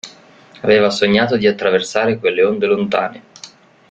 Aveva 0.63 0.89
sognato 0.89 1.37
di 1.37 1.45
attraversare 1.45 2.17
quelle 2.17 2.43
onde 2.43 2.65
lontane. 2.65 3.23